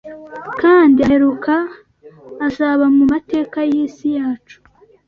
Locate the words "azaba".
2.47-2.85